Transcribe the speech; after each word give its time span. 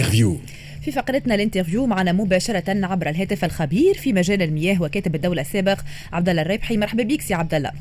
L'interview. 0.00 0.36
في 0.82 0.92
فقرتنا 0.92 1.34
L'interview 1.34 1.86
معنا 1.86 2.12
مباشرة 2.12 2.86
عبر 2.86 3.08
الهاتف 3.08 3.44
الخبير 3.44 3.94
في 3.94 4.12
مجال 4.12 4.42
المياه 4.42 4.82
وكاتب 4.82 5.14
الدولة 5.14 5.40
السابق 5.40 5.80
عبد 6.12 6.28
الله 6.28 6.42
الريبحي 6.42 6.76
مرحبا 6.76 7.02
بك 7.02 7.20
سي 7.20 7.34
عبد 7.34 7.54
الله 7.54 7.72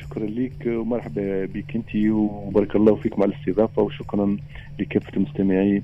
شكرا 0.00 0.26
لك 0.26 0.66
ومرحبا 0.66 1.44
بك 1.44 1.74
انت 1.74 1.96
وبارك 1.96 2.76
الله 2.76 2.94
فيكم 2.94 3.22
على 3.22 3.32
الاستضافة 3.34 3.82
وشكرا 3.82 4.36
لكافة 4.78 5.16
المستمعين 5.16 5.82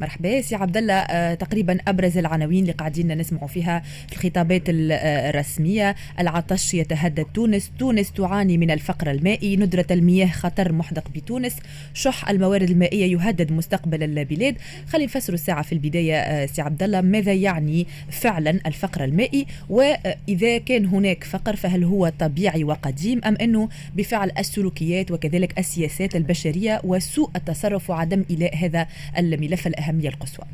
مرحبا. 0.00 0.40
سي 0.40 0.54
عبد 0.54 0.76
الله 0.76 0.94
آه 0.94 1.34
تقريبا 1.34 1.78
أبرز 1.88 2.18
العناوين 2.18 2.60
اللي 2.62 2.72
قاعدين 2.72 3.18
نسمعوا 3.18 3.48
فيها 3.48 3.82
في 4.08 4.12
الخطابات 4.12 4.62
آه، 4.68 5.30
الرسمية. 5.30 5.94
العطش 6.18 6.74
يتهدد 6.74 7.26
تونس 7.34 7.70
تونس 7.78 8.12
تعاني 8.12 8.58
من 8.58 8.70
الفقر 8.70 9.10
المائي. 9.10 9.56
ندرة 9.56 9.86
المياه 9.90 10.26
خطر 10.26 10.72
محدق 10.72 11.08
بتونس. 11.14 11.56
شح 11.94 12.28
الموارد 12.28 12.70
المائية 12.70 13.12
يهدد 13.12 13.52
مستقبل 13.52 14.02
البلاد. 14.02 14.56
خلينا 14.88 15.06
نفسروا 15.06 15.34
الساعة 15.34 15.62
في 15.62 15.72
البداية 15.72 16.16
آه 16.16 16.46
سي 16.46 16.62
عبد 16.62 16.82
الله 16.82 17.00
ماذا 17.00 17.32
يعني 17.32 17.86
فعلا 18.10 18.60
الفقر 18.66 19.04
المائي؟ 19.04 19.46
وإذا 19.68 20.58
كان 20.58 20.86
هناك 20.86 21.24
فقر 21.24 21.56
فهل 21.56 21.84
هو 21.84 22.12
طبيعي 22.18 22.64
وقديم 22.64 23.20
أم 23.24 23.36
أنه 23.40 23.68
بفعل 23.94 24.30
السلوكيات 24.38 25.10
وكذلك 25.10 25.58
السياسات 25.58 26.16
البشرية 26.16 26.80
وسوء 26.84 27.30
التصرف 27.36 27.90
وعدم 27.90 28.24
إيلاء 28.30 28.56
هذا 28.56 28.86
الملف 29.18 29.66
الأهمية 29.84 30.08
القصوى. 30.08 30.46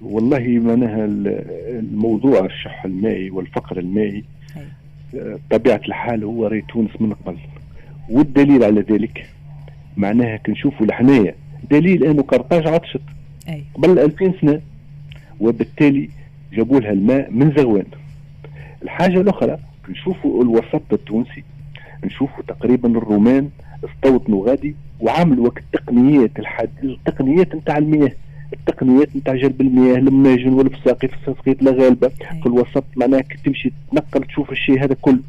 والله 0.00 0.38
معناها 0.38 1.04
الموضوع 1.04 2.44
الشح 2.44 2.84
المائي 2.84 3.30
والفقر 3.30 3.78
المائي 3.78 4.24
طبيعة 5.50 5.80
الحال 5.88 6.24
هو 6.24 6.46
ري 6.46 6.60
تونس 6.60 6.90
من 7.00 7.12
قبل. 7.12 7.38
والدليل 8.10 8.64
على 8.64 8.80
ذلك 8.80 9.30
معناها 9.96 10.36
كنشوفوا 10.36 10.86
لحنايا 10.86 11.34
دليل 11.70 12.04
أنه 12.04 12.22
قرطاج 12.22 12.66
عطشت 12.66 13.00
أي. 13.48 13.64
قبل 13.74 13.98
2000 13.98 14.32
سنة 14.40 14.60
وبالتالي 15.40 16.08
جابوا 16.52 16.80
لها 16.80 16.92
الماء 16.92 17.30
من 17.30 17.52
زغوان. 17.56 17.86
الحاجة 18.82 19.20
الأخرى 19.20 19.58
نشوفوا 19.88 20.42
الوسط 20.42 20.92
التونسي 20.92 21.44
نشوفوا 22.04 22.42
تقريبا 22.48 22.88
الرومان 22.88 23.50
استوطنوا 23.84 24.48
غادي 24.50 24.74
وعملوا 25.04 25.50
التقنيات 25.58 26.38
الحديثه 26.38 26.82
التقنيات 26.82 27.54
نتاع 27.54 27.78
المياه 27.78 28.12
التقنيات 28.52 29.16
نتاع 29.16 29.34
جلب 29.34 29.60
المياه 29.60 29.96
الماجن 29.96 30.52
والفساقي 30.52 31.08
في 31.08 31.14
السقيت 31.14 31.62
الغالبه 31.62 32.08
في 32.08 32.46
الوسط 32.46 32.84
معناها 32.96 33.20
كي 33.20 33.38
تمشي 33.44 33.72
تنقل 33.92 34.24
تشوف 34.24 34.52
الشيء 34.52 34.84
هذا 34.84 34.96
كله 35.00 35.20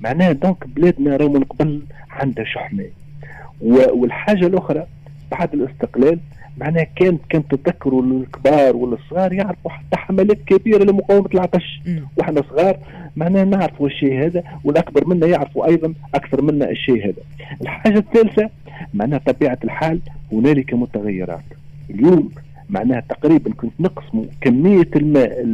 معناها 0.00 0.32
دونك 0.32 0.66
بلادنا 0.66 1.16
راهو 1.16 1.32
من 1.32 1.44
قبل 1.44 1.82
عندها 2.10 2.44
شح 2.44 2.72
ماء 2.72 2.90
والحاجة 3.96 4.46
الأخرى 4.46 4.86
بعد 5.30 5.54
الاستقلال 5.54 6.18
معناها 6.56 6.86
كانت 6.96 7.20
كان 7.28 7.48
تذكروا 7.48 8.02
الكبار 8.02 8.76
والصغار 8.76 9.32
يعرفوا 9.32 9.70
حتى 9.70 9.96
حملات 9.96 10.38
كبيرة 10.46 10.84
لمقاومة 10.84 11.28
العطش. 11.34 11.80
وإحنا 12.16 12.42
صغار 12.50 12.78
معناها 13.16 13.44
نعرفوا 13.44 13.86
الشيء 13.86 14.26
هذا 14.26 14.42
والأكبر 14.64 15.08
منا 15.08 15.26
يعرفوا 15.26 15.66
أيضا 15.66 15.94
أكثر 16.14 16.42
منا 16.42 16.70
الشيء 16.70 17.04
هذا. 17.04 17.22
الحاجة 17.62 17.98
الثالثة 17.98 18.50
معناها 18.94 19.18
طبيعة 19.18 19.58
الحال 19.64 20.00
هنالك 20.32 20.74
متغيرات. 20.74 21.44
اليوم 21.90 22.30
معناها 22.70 23.00
تقريبا 23.08 23.52
كنت 23.52 23.72
نقسموا 23.80 24.24
كمية 24.40 24.90
الماء 24.96 25.44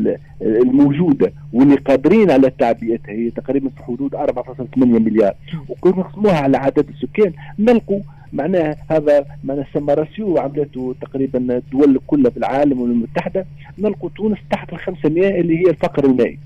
الموجودة 0.43 1.33
واللي 1.53 1.75
قادرين 1.75 2.31
على 2.31 2.51
تعبئتها 2.51 3.13
هي 3.13 3.31
تقريبا 3.31 3.69
في 3.69 3.83
حدود 3.83 4.15
4.8 4.15 4.79
مليار. 4.79 5.35
وكنا 5.69 5.97
نقسموها 5.97 6.41
على 6.41 6.57
عدد 6.57 6.89
السكان. 6.89 7.33
نلقوا 7.59 8.01
معناها 8.33 8.77
هذا 8.91 9.25
معناها 9.45 9.67
سماراسيو 9.75 10.39
عملته 10.39 10.95
تقريبا 11.01 11.39
الدول 11.57 12.01
كلها 12.07 12.31
في 12.31 12.37
العالم 12.37 12.81
والمتحدة 12.81 13.47
نلقوا 13.79 14.11
تونس 14.17 14.39
تحت 14.51 14.73
ال 14.73 14.79
500 14.79 15.41
اللي 15.41 15.59
هي 15.59 15.71
الفقر 15.71 16.05
المائي. 16.05 16.39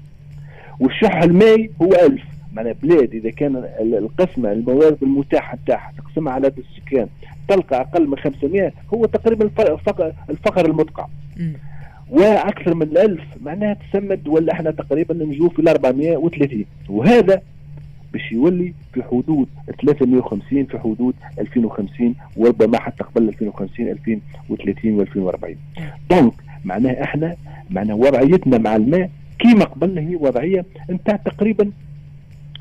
والشح 0.81 1.22
المائي 1.22 1.71
هو 1.83 1.93
1000 1.93 2.21
معناها 2.53 2.75
بلاد 2.83 3.15
إذا 3.15 3.31
كان 3.31 3.56
القسمة 3.81 4.53
الموارد 4.53 4.97
المتاحة 5.03 5.59
نتاعها 5.65 5.93
تقسمها 5.99 6.33
على 6.33 6.47
عدد 6.47 6.59
السكان 6.59 7.09
تلقى 7.49 7.81
أقل 7.81 8.09
من 8.09 8.19
500 8.19 8.72
هو 8.94 9.06
تقريبا 9.06 9.44
الفقر, 9.44 10.12
الفقر 10.31 10.66
المدقع. 10.66 11.06
وأكثر 12.11 12.75
من 12.75 12.97
1000 12.97 13.21
معناها 13.43 13.77
تسمد 13.93 14.28
ولا 14.28 14.53
إحنا 14.53 14.71
تقريبا 14.71 15.15
نجو 15.15 15.49
في 15.49 15.71
430 15.71 16.65
وهذا 16.88 17.43
باش 18.16 18.32
يولي 18.32 18.72
في 18.94 19.03
حدود 19.03 19.49
350 19.81 20.65
في 20.65 20.78
حدود 20.78 21.15
2050 21.38 22.15
وربما 22.37 22.78
حتى 22.81 23.04
قبل 23.04 23.28
2050 23.28 23.88
2030 23.88 25.06
و2040 25.06 25.54
دونك 26.10 26.32
معناها 26.65 27.03
إحنا 27.05 27.37
معناها 27.71 27.94
وضعيتنا 27.97 28.59
مع 28.59 28.76
الماء 28.76 29.10
كيما 29.38 29.65
قبل 29.65 29.99
هي 29.99 30.16
وضعية 30.16 30.65
نتاع 30.91 31.16
تقريبا 31.16 31.71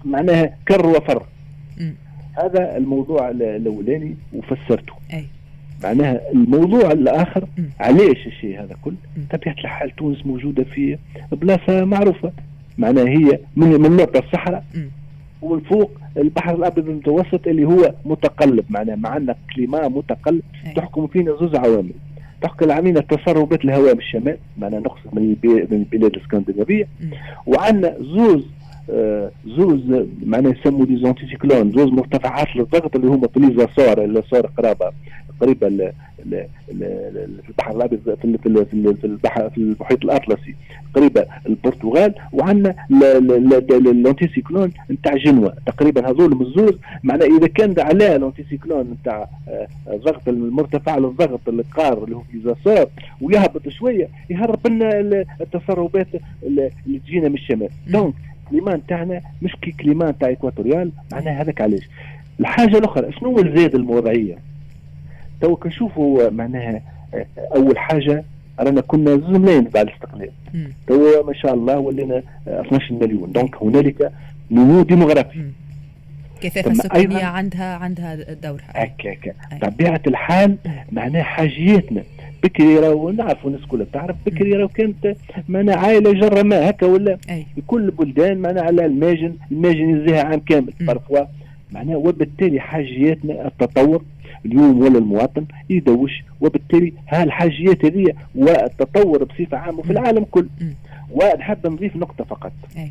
معناها 0.05 0.53
كر 0.67 0.85
وفر. 0.87 1.23
م. 1.77 1.91
هذا 2.33 2.77
الموضوع 2.77 3.29
الأولاني 3.29 4.15
وفسرته. 4.33 4.93
أي. 5.13 5.25
معناها 5.83 6.31
الموضوع 6.31 6.91
الآخر 6.91 7.47
م. 7.57 7.61
علاش 7.79 8.27
الشيء 8.27 8.61
هذا 8.61 8.75
كل؟ 8.81 8.93
طبيعه 9.31 9.53
الحال 9.53 9.95
تونس 9.95 10.25
موجودة 10.25 10.63
في 10.63 10.97
بلاصة 11.31 11.85
معروفة. 11.85 12.31
معناها 12.77 13.07
هي 13.07 13.39
من 13.55 13.67
من 13.81 13.95
نقطة 13.97 14.19
الصحراء. 14.19 14.63
ومن 15.45 15.59
فوق 15.59 15.91
البحر 16.17 16.55
الأبيض 16.55 16.89
المتوسط 16.89 17.47
اللي 17.47 17.65
هو 17.65 17.93
متقلب 18.05 18.65
معناها 18.69 18.95
معنا 18.95 19.35
climat 19.55 19.87
متقلب 19.87 20.41
تحكم 20.75 21.07
فينا 21.07 21.31
زوز 21.31 21.55
عوامل. 21.55 21.91
تحكم 22.41 22.71
علينا 22.71 22.99
تسربات 22.99 23.65
الهواء 23.65 23.93
بالشمال 23.93 24.37
معناها 24.57 24.79
نقصد 24.79 25.07
من 25.13 25.35
البلاد 25.71 26.15
الإسكندنافية. 26.15 26.87
وعندنا 27.45 27.95
زوز 28.01 28.45
زوز 29.47 30.05
معناها 30.25 30.53
يسموا 30.59 30.85
des 30.85 30.97
anticyclones 30.97 31.71
زوز 31.71 31.89
مرتفعات 31.89 32.55
للضغط 32.55 32.95
اللي 32.95 33.07
هما 33.07 33.27
في 33.27 33.39
les 33.39 33.60
Açores 33.60 34.03
الاسوار 34.03 34.45
قرابة 34.45 34.91
قريبة 35.41 35.67
في 35.69 36.45
البحر 37.49 37.75
الأبيض 37.75 37.99
في 39.01 39.05
البحر 39.05 39.49
في 39.49 39.57
المحيط 39.57 40.03
الأطلسي. 40.03 40.55
قريبة 40.93 41.25
البرتغال 41.47 42.13
وعندنا 42.33 42.75
ال 43.71 44.27
anticyclone 44.27 44.71
نتاع 44.91 45.15
جنوا. 45.15 45.49
تقريبا 45.65 46.09
هذول 46.09 46.35
من 46.35 46.41
الزوز 46.41 46.73
معناها 47.03 47.27
إذا 47.37 47.47
كان 47.47 47.75
على 47.77 48.15
ال 48.15 48.43
anticyclone 48.49 48.97
نتاع 49.01 49.27
الضغط 49.93 50.27
المرتفع 50.27 50.97
للضغط 50.97 51.39
القار 51.47 52.03
اللي 52.03 52.15
هو 52.15 52.21
في 52.31 52.39
زاسور 52.39 52.85
ويهبط 53.21 53.69
شوية 53.69 54.07
يهرب 54.29 54.67
لنا 54.67 54.99
التسربات 55.41 56.07
اللي 56.43 56.71
تجينا 57.05 57.29
من 57.29 57.35
الشمال. 57.35 57.69
donc 57.87 58.13
ال 58.45 58.50
climat 58.50 58.81
تاعنا 58.87 59.21
مش 59.41 59.55
كي 59.61 59.71
climat 59.71 60.17
تاع 60.17 60.31
équatorial 60.31 60.91
معناها 61.11 61.41
هذاك 61.41 61.61
علاش؟ 61.61 61.89
الحاجة 62.39 62.77
الأخرى 62.77 63.11
شنو 63.11 63.29
هو 63.29 63.39
الزاد 63.39 63.75
الوضعيه 63.75 64.37
تو 65.41 65.55
كنشوفوا 65.55 66.29
معناها 66.29 66.81
أول 67.55 67.77
حاجة 67.77 68.23
رانا 68.59 68.81
كنا 68.81 69.11
زوج 69.11 69.35
ملايين 69.35 69.63
بعد 69.63 69.87
الاستقلال. 69.87 70.29
تو 70.87 71.23
ما 71.27 71.33
شاء 71.33 71.53
الله 71.53 71.79
ولينا 71.79 72.23
12 72.47 72.93
مليون. 72.93 73.31
donc 73.31 73.55
هنالك 73.63 74.11
نمو 74.51 74.81
ديموغرافي. 74.81 75.45
كثافة 76.41 76.71
السكانيه 76.71 77.25
عندها 77.25 77.75
عندها 77.75 78.33
دورها. 78.33 78.83
هكا 78.83 79.11
هكا 79.11 79.33
طبيعة 79.61 80.01
الحال 80.07 80.57
معناها 80.91 81.23
حاجياتنا. 81.23 82.03
بكري 82.45 82.79
راهو 82.79 83.11
نعرفوا 83.11 83.49
الناس 83.49 83.65
كلها 83.65 83.85
تعرف 83.93 84.15
بكري 84.25 84.53
راهو 84.53 84.67
كانت 84.67 85.15
معناها 85.49 85.75
عائلة 85.75 86.11
جربة 86.11 86.41
ما 86.41 86.69
هكا 86.69 86.87
ولا؟ 86.87 87.17
أي. 87.29 87.45
كل 87.67 87.83
البلدان 87.85 88.37
معناها 88.37 88.63
على 88.63 88.85
الماجن 88.85 89.33
الماجن 89.51 89.89
يزيها 89.89 90.23
عام 90.23 90.39
كامل. 90.39 90.73
parfois 90.79 91.25
معناها 91.71 91.95
وبالتالي 91.95 92.59
حاجياتنا 92.59 93.47
التطور 93.47 94.03
اليوم 94.45 94.81
ولا 94.81 94.97
المواطن 94.97 95.45
يدوش 95.69 96.23
وبالتالي 96.41 96.93
ها 97.07 97.23
الحاجيات 97.23 97.85
هذه 97.85 98.13
والتطور 98.35 99.23
بصفة 99.23 99.57
عامة 99.57 99.81
في 99.81 99.91
العالم 99.91 100.25
كل. 100.31 100.47
ونحب 101.11 101.67
نضيف 101.67 101.95
نقطة 101.95 102.23
فقط. 102.23 102.51
أي. 102.77 102.89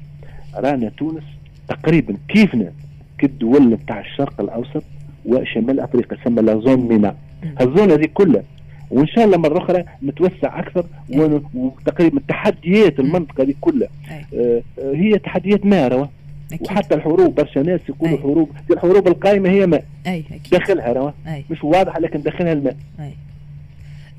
رانا 0.56 0.89
تونس 0.89 1.23
تقريبا 1.69 2.15
كيفنا 2.29 2.73
كالدول 3.19 3.71
نتاع 3.71 4.01
الشرق 4.01 4.41
الأوسط 4.41 4.83
وشمال 5.27 5.81
أفريقيا 5.81 6.19
تسمى 6.19 6.43
لا 6.43 6.61
زون 6.61 6.89
مينا 6.89 7.15
الزون 7.61 7.91
هذه 7.91 8.09
كلها 8.15 8.43
وإن 8.91 9.07
شاء 9.07 9.25
الله 9.25 9.39
مرة 9.39 9.59
أخرى 9.59 9.85
نتوسع 10.03 10.59
أكثر 10.59 10.87
وتقريبا 11.55 12.21
تحديات 12.29 13.01
المنطقة 13.01 13.43
هذه 13.43 13.55
كلها. 13.61 13.89
آه 14.35 14.63
هي 14.79 15.19
تحديات 15.19 15.67
ما 15.67 16.09
أكيد. 16.53 16.67
وحتى 16.67 16.95
الحروب 16.95 17.35
برشا 17.35 17.59
ناس 17.59 17.81
يقولوا 17.89 18.19
حروب. 18.19 18.51
الحروب 18.71 19.09
القائمة 19.09 19.49
هي 19.51 19.67
ماء. 19.67 19.85
داخلها 20.53 20.93
راهو 20.93 21.11
مش 21.51 21.65
واضح 21.65 21.99
لكن 21.99 22.23
داخلها 22.23 22.53
الماء. 22.53 22.77
أي. 23.01 23.11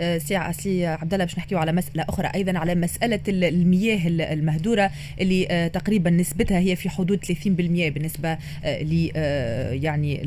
آه، 0.02 0.18
سي 0.18 0.54
سي 0.54 0.86
عبد 0.86 1.14
الله 1.14 1.26
باش 1.26 1.38
نحكيو 1.38 1.58
على 1.58 1.72
مسألة 1.72 2.06
أخرى. 2.10 2.32
أيضا 2.36 2.60
على 2.60 2.76
مسألة 2.76 3.20
المياه 3.28 4.08
المهدورة 4.08 4.92
اللي 5.22 5.48
آه، 5.50 5.68
تقريبا 5.68 6.10
نسبتها 6.10 6.60
هي 6.60 6.76
في 6.76 6.90
حدود 6.90 7.26
30% 7.26 7.90
بالنسبة 7.90 8.38
ل 8.66 9.12
يعني 9.84 10.20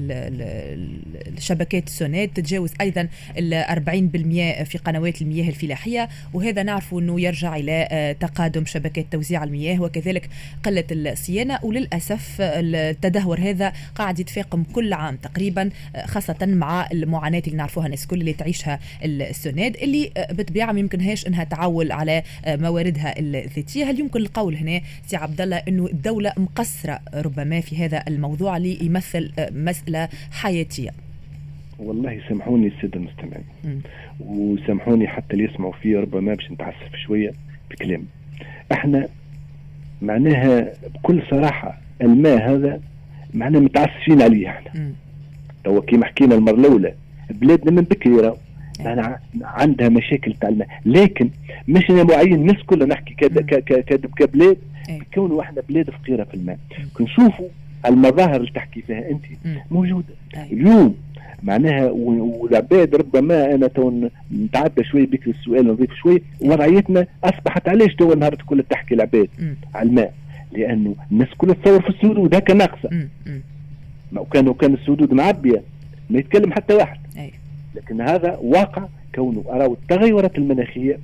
الشبكات 1.36 1.86
السونات 1.86 2.36
تتجاوز 2.36 2.70
أيضا 2.80 3.08
ال 3.38 3.54
40% 3.54 4.64
في 4.64 4.78
قنوات 4.78 5.22
المياه 5.22 5.48
الفلاحية. 5.48 6.08
وهذا 6.32 6.62
نعرف 6.62 6.94
إنه 6.94 7.20
يرجع 7.20 7.56
إلى 7.56 8.16
تقادم 8.20 8.64
شبكات 8.64 9.06
توزيع 9.12 9.44
المياه 9.44 9.82
وكذلك 9.82 10.28
قلة 10.64 10.84
الصيانة. 10.90 11.58
وللأسف 11.62 12.36
التدهور 12.40 13.40
هذا 13.40 13.72
قاعد 13.94 14.20
يتفاقم 14.20 14.62
كل 14.62 14.92
عام 14.92 15.16
تقريبا 15.16 15.70
خاصة 16.04 16.36
مع 16.42 16.88
المعاناة 16.92 17.42
اللي 17.46 17.56
نعرفوها 17.56 17.86
الناس 17.86 18.06
كل 18.06 18.20
اللي 18.20 18.32
تعيشها 18.32 18.80
السناد 19.58 19.76
اللي 19.82 20.10
بطبيعه 20.30 20.72
ما 20.72 20.80
يمكنهاش 20.80 21.26
إنها 21.26 21.44
تعول 21.44 21.92
على 21.92 22.22
مواردها 22.46 23.18
الذاتية. 23.18 23.84
هل 23.84 24.00
يمكن 24.00 24.20
القول 24.20 24.54
هنا 24.54 24.80
سي 25.06 25.16
عبد 25.16 25.40
الله 25.40 25.56
إنه 25.68 25.86
الدولة 25.86 26.32
مقصرة 26.36 27.00
ربما 27.14 27.60
في 27.60 27.76
هذا 27.76 28.04
الموضوع 28.08 28.56
اللي 28.56 28.78
يمثل 28.84 29.32
مسألة 29.52 30.08
حياتية؟ 30.30 30.90
والله 31.78 32.20
سامحوني 32.28 32.66
السادة 32.66 32.96
المستمعين. 32.96 33.82
وسامحوني 34.20 35.08
حتى 35.08 35.32
اللي 35.32 35.44
يسمعوا 35.44 35.72
فيه 35.72 35.98
ربما 35.98 36.34
باش 36.34 36.50
نتعسف 36.50 36.96
شوية 37.06 37.32
بكلام 37.70 38.04
إحنا 38.72 39.08
معناها 40.02 40.72
بكل 40.94 41.22
صراحة 41.30 41.80
الماء 42.02 42.50
هذا 42.50 42.80
معناها 43.34 43.60
متعسفين 43.60 44.22
عليه 44.22 44.48
إحنا. 44.48 44.92
تو 45.64 45.80
كيما 45.80 46.06
حكينا 46.06 46.34
المرة 46.34 46.54
الأولى 46.54 46.94
بلادنا 47.30 47.70
من 47.70 47.82
بكري 47.82 48.12
راهو 48.14 48.36
يعني. 48.80 49.20
عندها 49.42 49.88
مشاكل 49.88 50.34
تاع 50.40 50.48
الماء 50.48 50.68
لكن 50.86 51.30
مش 51.68 51.90
أنا 51.90 52.02
معين 52.04 52.34
الناس 52.34 52.56
كلها 52.66 52.86
نحكي 52.86 53.14
كبلاد 54.18 54.56
كونه 55.14 55.40
إحنا 55.40 55.62
بلاد 55.68 55.90
فقيرة 55.90 56.24
في 56.24 56.34
الماء. 56.34 56.58
كنشوفوا 56.94 57.48
المظاهر 57.86 58.36
اللي 58.36 58.50
تحكي 58.54 58.82
فيها 58.82 59.10
أنت 59.10 59.24
موجودة. 59.70 60.14
اليوم 60.52 60.94
معناها 61.42 61.90
والعباد 61.90 62.94
ربما 62.94 63.54
أنا 63.54 63.66
تو 63.66 64.08
نتعدى 64.32 64.84
شوي 64.84 65.06
بك 65.06 65.28
السؤال 65.28 65.66
نضيف 65.66 65.94
شوي 65.94 66.22
وضعيتنا 66.40 67.06
أصبحت 67.24 67.68
علاش 67.68 67.94
تو 67.94 68.12
النهار 68.12 68.34
كلها 68.34 68.64
تحكي 68.70 68.94
العباد 68.94 69.28
على 69.74 69.88
الماء؟ 69.88 70.14
لأنه 70.52 70.94
الناس 71.12 71.28
كلها 71.38 71.54
تصور 71.54 71.82
في 71.82 71.88
السدود 71.88 72.34
هكا 72.34 72.54
ناقصة. 72.54 72.88
ما 74.12 74.24
كان 74.32 74.54
كان 74.54 74.74
السدود 74.74 75.12
معبية 75.14 75.62
ما 76.10 76.18
يتكلم 76.18 76.52
حتى 76.52 76.74
واحد. 76.74 76.98
أي. 77.18 77.32
لكن 77.78 78.00
هذا 78.00 78.38
واقع 78.42 78.86
كونه 79.14 79.44
أراو 79.48 79.72
التغيرات 79.72 80.38
المناخية 80.38 80.98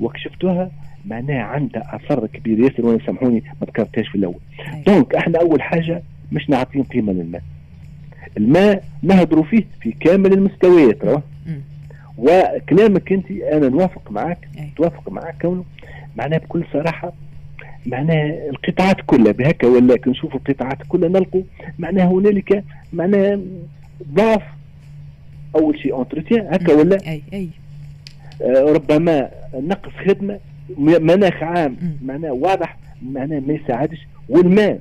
واكتشفتوها 0.00 0.70
معناها 1.04 1.42
عندها 1.42 1.96
أثر 1.96 2.26
كبير. 2.26 2.58
ياسر 2.58 2.86
وأنا 2.86 2.98
سامحوني 3.06 3.42
ما 3.60 3.66
ذكرتهاش 3.66 4.08
في 4.08 4.14
الأول. 4.14 4.40
دونك 4.86 5.14
إحنا 5.14 5.38
أول 5.40 5.62
حاجة 5.62 6.02
مش 6.32 6.50
نعطين 6.50 6.82
قيمة 6.82 7.12
للماء. 7.12 7.42
الماء 8.36 8.84
نهضروا 9.02 9.44
فيه 9.44 9.64
في 9.80 9.92
كامل 9.92 10.32
المستويات 10.32 11.04
راه. 11.04 11.22
وكلامك 12.18 13.12
أنت 13.12 13.30
أنا 13.30 13.68
نوافق 13.68 14.10
معك 14.10 14.48
توافق 14.76 15.12
معك 15.12 15.34
كونه. 15.42 15.64
معناها 16.16 16.38
بكل 16.38 16.64
صراحة 16.72 17.12
معناها 17.86 18.48
القطاعات 18.50 18.96
كلها 19.06 19.32
بهكا 19.32 19.66
ولا 19.68 19.96
نشوف 20.06 20.34
القطاعات 20.34 20.78
كلها 20.88 21.08
نلقوا 21.08 21.42
معناها 21.78 22.06
هنالك 22.06 22.64
معناها 22.92 23.40
ضعف 24.14 24.42
أول 25.54 25.78
شيء 25.78 26.00
entretien 26.00 26.46
هكا 26.54 26.74
ولا؟ 26.74 26.98
أي 27.06 27.22
أي. 27.32 27.48
آه 28.42 28.72
ربما 28.72 29.28
نقص 29.54 29.92
خدمة 30.06 30.38
مناخ 30.78 31.42
عام 31.42 31.76
معناه 32.02 32.32
واضح 32.32 32.76
معناه 33.02 33.40
ما 33.40 33.52
يساعدش. 33.54 34.06
والماء 34.28 34.80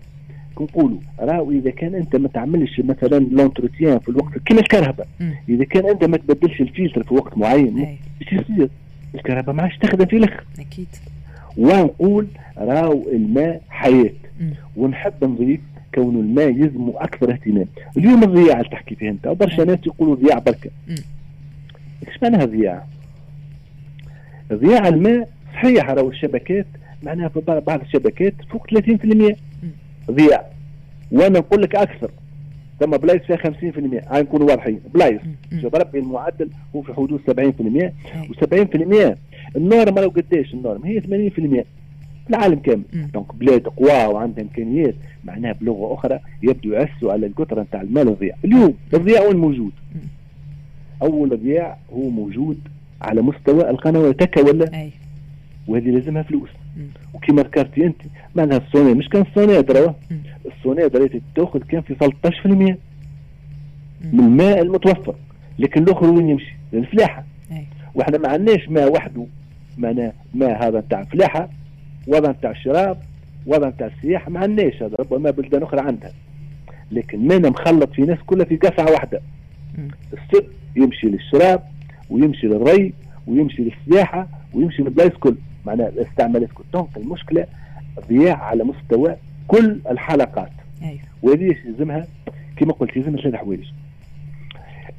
نقولوا 0.62 0.98
راهو 1.20 1.52
إذا 1.52 1.70
كان 1.70 1.96
أنت 1.96 2.16
ما 2.16 2.28
تعملش 2.28 2.80
مثلا 2.80 3.20
l'entretien 3.20 4.00
في 4.00 4.10
الوقت 4.10 4.38
كما 4.46 4.60
الكهرباء. 4.60 5.08
إذا 5.50 5.64
كان 5.64 5.90
أنت 5.90 6.04
ما 6.04 6.18
تبدلش 6.18 6.62
الفلتر 6.62 7.04
في 7.04 7.14
وقت 7.14 7.38
معين 7.38 7.98
إيش 8.22 8.34
يصير؟ 8.34 8.70
الكهرباء 9.16 9.56
ما 9.56 9.64
عادش 9.64 9.78
تخدم 9.78 10.06
في 10.06 10.18
الآخر. 10.18 10.46
أكيد. 10.60 10.88
ونقول 11.58 12.28
راهو 12.58 13.04
الماء 13.12 13.62
حياة. 13.70 14.14
ونحب 14.76 15.24
نضيف 15.24 15.60
كون 15.98 16.16
الماء 16.16 16.50
يلزم 16.50 16.90
أكثر 16.96 17.32
اهتمام. 17.32 17.66
اليوم 17.98 18.24
الضياع 18.24 18.58
اللي 18.58 18.70
تحكي 18.70 18.96
فيه 18.96 19.10
أنت 19.10 19.28
وبرشا 19.28 19.62
ناس 19.62 19.80
يقولوا 19.86 20.16
ضياع 20.16 20.40
بركة. 20.40 20.70
إيش 22.08 22.24
معناها 22.24 22.46
ضياع؟ 22.46 22.86
ضياع 24.54 24.88
الماء 24.88 25.30
صحيح 25.54 25.90
راهو 25.90 26.10
الشبكات 26.10 26.66
معناها 27.04 27.28
في 27.28 27.42
بعض 27.68 27.82
الشبكات 27.82 28.34
فوق 28.50 28.68
30% 28.68 29.36
ضياع. 30.12 30.46
وأنا 31.12 31.40
نقول 31.40 31.62
لك 31.62 31.76
أكثر. 31.76 32.12
ثم 32.80 32.92
بلايص 32.92 33.22
فيها 33.22 33.38
50% 33.38 34.04
هاي 34.12 34.22
نكونوا 34.22 34.48
واضحين. 34.48 34.80
بلايص. 34.94 35.22
شوف 35.62 35.76
ربي 35.76 36.00
المعدل 36.00 36.50
هو 36.76 36.82
في 36.82 36.94
حدود 36.94 37.22
70% 37.28 37.94
و70% 38.30 39.16
la 39.56 39.68
norme 39.68 40.00
لو 40.00 40.10
قديش 40.10 40.54
la 40.54 40.62
norme؟ 40.62 40.86
هي 40.86 41.02
80% 41.02 41.66
العالم 42.30 42.60
كامل. 42.60 42.84
donc 43.14 43.36
بلاد 43.36 43.68
قوى 43.68 44.06
وعندها 44.14 44.44
إمكانيات 44.44 44.96
معناها 45.26 45.54
بلغة 45.54 45.94
أخرى 45.94 46.20
يبدو 46.44 46.74
يعسوا 46.74 47.12
على 47.12 47.26
القطره 47.26 47.62
نتاع 47.62 47.82
الماء 47.82 48.08
الضياع. 48.08 48.36
اليوم 48.46 48.74
الضياع 48.94 49.22
وين 49.22 49.38
موجود؟ 49.38 49.72
أول 51.02 51.40
ضياع 51.44 51.78
هو 51.94 52.10
موجود 52.10 52.60
على 53.02 53.22
مستوى 53.22 53.70
القنوات 53.70 54.24
هكا 54.24 54.42
ولا؟ 54.42 54.82
أي. 54.82 54.92
وهذه 55.68 55.90
لازمها 55.90 56.24
فلوس. 56.24 56.50
وكما 57.14 57.42
ذكرتي 57.42 57.86
أنت 57.86 58.02
معناها 58.36 58.58
الصوني 58.58 58.94
مش 58.94 59.10
كان 59.10 59.22
الصوني 59.22 59.64
ترى؟ 59.64 59.96
الصوني 60.46 60.86
اللي 60.86 61.22
تأخذ 61.36 61.60
كان 61.60 61.82
في 61.82 61.96
13% 61.96 62.78
من 64.14 64.20
الماء 64.20 64.62
المتوفر. 64.62 65.16
لكن 65.60 65.84
الآخر 65.84 66.06
وين 66.06 66.30
يمشي؟ 66.30 66.54
للفلاحة. 66.74 67.26
وإحنا 67.96 68.18
ما 68.18 68.30
عندناش 68.30 68.70
ماء 68.70 68.92
وحده. 68.92 69.26
معناه 69.78 70.14
ماء 70.34 70.68
هذا 70.68 70.80
نتاع 70.80 71.04
فلاحة. 71.04 71.50
وضع 72.08 72.32
نتاع 72.32 72.52
الشراب 72.52 72.98
وضع 73.46 73.70
نتاع 73.70 73.88
السياحه 73.88 74.32
ما 74.32 74.40
عندناش 74.40 74.84
هذا 74.84 74.96
ربما 75.00 75.32
بلدان 75.32 75.64
أخرى 75.64 75.80
عندها. 75.82 76.12
لكن 76.92 77.28
مانا 77.28 77.50
مخلط 77.50 77.94
في 77.94 78.02
ناس 78.02 78.20
كلها 78.26 78.46
في 78.46 78.56
قصعه 78.56 78.92
واحدة. 78.92 79.22
السب 80.14 80.46
يمشي 80.76 81.08
للشراب 81.08 81.64
ويمشي 82.10 82.48
للري 82.48 82.94
ويمشي 83.28 83.62
للسياحة 83.64 84.28
ويمشي 84.54 84.84
للبلايص 84.84 85.14
كل. 85.14 85.36
معناها 85.66 85.90
الاستعمالات 85.90 86.50
كل 86.54 86.64
donc 86.74 86.98
المشكلة 86.98 87.46
ضياع 88.10 88.44
على 88.44 88.64
مستوى 88.64 89.16
كل 89.48 89.80
الحلقات. 89.90 90.52
أيوه. 90.82 91.00
وهذه 91.22 91.56
يلزمها 91.66 92.08
كما 92.58 92.74
قلت 92.74 92.98
يلزمها 92.98 93.22
ثلاث 93.22 93.36
حوايج. 93.36 93.66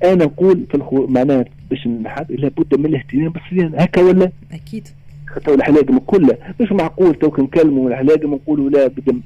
أنا 0.05 0.25
نقول 0.25 0.67
في 0.71 0.75
الخو... 0.75 1.07
معناها 1.07 1.45
باش 1.71 1.87
نحب 1.87 2.33
لابد 2.33 2.79
من 2.79 2.87
الاهتمام 2.87 3.29
بالصيانة. 3.29 3.79
هكا 3.79 4.03
ولا؟ 4.03 4.31
أكيد. 4.53 4.89
خاطر 5.35 5.55
الحلاقم 5.55 5.99
كلها 5.99 6.37
مش 6.61 6.73
معقول 6.73 7.15
تو 7.15 7.43
نكلموا 7.43 7.91
الحلاقم 7.91 8.35
نقولوا 8.35 8.71
لابد. 8.71 9.21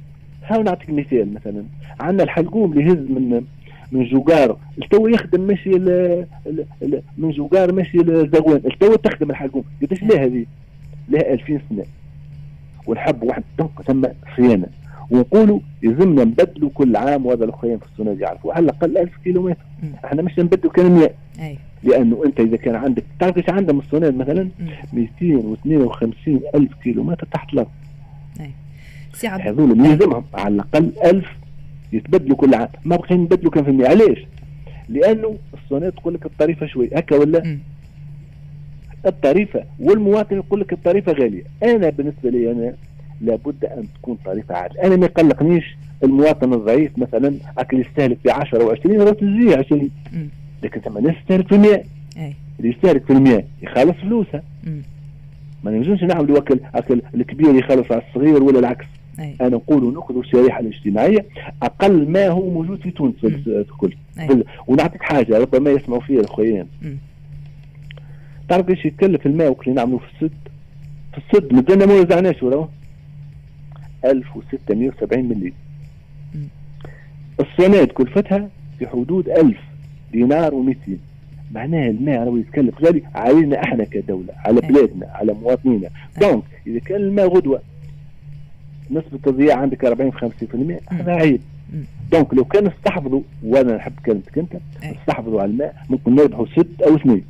هاو 0.46 0.62
نعطيك 0.62 0.90
مثال 0.90 1.34
مثلا. 1.34 1.64
عندنا 2.00 2.22
الحلقوم 2.22 2.72
اللي 2.72 2.84
يهز 2.84 3.10
من 3.10 3.42
من 3.92 4.04
جوجار. 4.04 4.56
التو 4.78 5.08
يخدم 5.08 5.40
ماشي 5.40 5.70
من 7.18 7.30
جوجار 7.30 7.72
ماشي 7.72 7.98
لزغوان 7.98 8.62
التو 8.66 8.94
تخدم 8.94 9.30
الحلقوم. 9.30 9.64
قداش 9.82 10.02
لها 10.02 10.24
هذه؟ 10.24 10.46
لها 11.08 11.32
2000 11.32 11.60
سنة. 11.70 11.84
ونحب 12.86 13.22
واحد 13.22 13.42
donc 13.58 13.82
ثم 13.86 14.04
صيانة. 14.36 14.66
ونقولوا 15.12 15.60
يلزمنا 15.82 16.24
نبدلوا 16.24 16.70
كل 16.74 16.96
عام 16.96 17.26
وهذا 17.26 17.44
الاخرين 17.44 17.78
في 17.78 17.84
السنة 17.92 18.16
يعرفوا. 18.20 18.52
على 18.54 18.64
الأقل 18.64 18.98
1000 18.98 19.10
كيلومتر. 19.24 19.60
إحنا 20.04 20.22
مش 20.22 20.38
نبدلوا 20.38 20.72
كان 20.72 20.92
100 20.92 21.10
لأنه 21.82 22.22
أنت 22.26 22.40
إذا 22.40 22.56
كان 22.56 22.74
عندك 22.74 23.04
تعرف 23.20 23.36
إيش 23.36 23.48
عندنا 23.50 23.72
من 23.72 23.78
الصونات 23.78 24.14
مثلا 24.14 24.48
252 24.92 26.40
ألف 26.54 26.74
كيلومتر 26.82 27.26
تحت 27.32 27.52
الأرض. 27.52 27.68
هذول 29.40 29.86
يلزمهم 29.86 30.24
على 30.34 30.54
الأقل 30.54 30.92
1000 31.04 31.26
يتبدلوا 31.92 32.36
كل 32.36 32.54
عام. 32.54 32.68
ما 32.84 32.96
بقينا 32.96 33.22
نبدلوا 33.22 33.50
كان 33.50 33.64
في 33.64 33.70
المية. 33.70 33.88
علاش؟ 33.88 34.18
لأنه 34.88 35.36
الصونات 35.54 35.92
تقول 35.94 36.14
لك 36.14 36.26
الطريفه 36.26 36.66
شوي. 36.66 36.90
هكا 36.94 37.16
ولا؟ 37.16 37.42
م. 37.44 37.58
الطريفه 39.06 39.64
والمواطن 39.78 40.36
يقول 40.36 40.60
لك 40.60 40.72
الطريفه 40.72 41.12
غاليه 41.12 41.42
أنا 41.62 41.90
بالنسبة 41.90 42.30
لي 42.30 42.50
أنا 42.52 42.74
لابد 43.20 43.64
أن 43.64 43.84
تكون 43.94 44.18
طريفه 44.24 44.54
عادلة. 44.54 44.82
أنا 44.82 44.96
ما 44.96 45.06
يقلقنيش 45.06 45.76
المواطن 46.04 46.52
الضعيف 46.52 46.98
مثلا 46.98 47.34
أكل 47.58 47.80
يستهلك 47.80 48.18
ب 48.24 48.28
10 48.28 48.74
و20 48.74 48.86
راه 48.86 49.12
تجي 49.12 49.54
20 49.54 49.90
لكن 50.62 50.80
ثم 50.80 50.98
ناس 50.98 51.14
تستهلك 51.22 51.48
في 51.48 51.54
المياه 51.54 51.84
اللي 52.58 52.70
يستهلك 52.70 53.04
في 53.04 53.12
المياه 53.12 53.44
يخلص 53.62 53.96
فلوسها 54.02 54.42
ما 55.64 55.70
نجمش 55.70 56.02
نعملوا 56.02 56.38
اكل 56.38 56.60
أكل 56.74 57.02
الكبير 57.14 57.54
يخلص 57.54 57.92
على 57.92 58.02
الصغير 58.08 58.42
ولا 58.42 58.58
العكس. 58.58 58.86
أي. 59.20 59.36
أنا 59.40 59.48
نقول 59.48 59.94
ناخذ 59.94 60.16
الشريحة 60.18 60.60
الاجتماعية. 60.60 61.26
أقل 61.62 62.08
ما 62.08 62.28
هو 62.28 62.50
موجود 62.50 62.80
في 62.80 62.90
تونس 62.90 63.14
الكل. 63.46 63.94
ونعطيك 64.66 65.02
حاجة 65.02 65.38
ربما 65.38 65.70
يسمعوا 65.70 66.00
فيها 66.00 66.20
الأخوين. 66.20 66.66
تعرف 68.48 68.68
إيش 68.68 68.84
يتكلف 68.84 69.26
الماء 69.26 69.50
وقت 69.50 69.62
اللي 69.62 69.74
نعملوه 69.74 69.98
في 69.98 70.06
السد؟ 70.14 70.36
في 71.12 71.18
السد 71.18 71.52
مازلنا 71.52 71.86
ما 71.86 71.94
وزعناش 71.94 72.42
وراه 72.42 72.68
1670 74.04 75.24
ملي 75.24 75.52
السنوات 77.40 77.92
كلفتها 77.92 78.48
في 78.78 78.86
حدود 78.86 79.28
1000 79.28 79.56
دينار 80.12 80.50
و200 80.50 80.90
معناها 81.52 81.90
الماء 81.90 82.18
راهو 82.18 82.36
يتكلف. 82.36 82.84
غالي 82.84 83.02
علينا 83.14 83.62
أحنا 83.62 83.84
كدولة 83.84 84.32
على 84.36 84.60
بلادنا 84.60 85.06
على 85.06 85.32
مواطنينا. 85.32 85.88
دونك 86.20 86.42
إذا 86.66 86.78
كان 86.78 87.00
الماء 87.00 87.28
غدوة 87.28 87.62
نسبة 88.90 89.18
الضياع 89.26 89.58
عندك 89.58 89.84
40 89.84 90.12
50% 90.12 90.92
هذا 90.92 91.12
عيب 91.12 91.40
donc 92.12 92.34
لو 92.34 92.44
كان 92.44 92.66
استحفظوا 92.66 93.22
وأنا 93.44 93.76
نحب 93.76 93.92
كلمتك 94.06 94.38
انت 94.38 94.56
استحفظوا 94.82 95.42
على 95.42 95.50
الماء 95.50 95.76
ممكن 95.90 96.14
نربحوا 96.14 96.46
ست 96.46 96.82
أو 96.82 96.96
اثنين. 96.96 97.24